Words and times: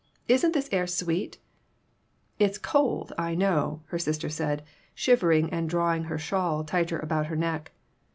Isn't 0.27 0.53
this 0.55 0.67
air 0.71 0.87
sweet?" 0.87 1.37
"It's 2.39 2.57
cold, 2.57 3.13
I 3.19 3.35
know," 3.35 3.83
her 3.89 3.99
sister 3.99 4.29
said, 4.29 4.63
shivering 4.95 5.51
and 5.53 5.69
drawing 5.69 6.05
her 6.05 6.17
shawl 6.17 6.63
tighter 6.63 6.97
about 6.97 7.27
her 7.27 7.35
neck. 7.35 7.71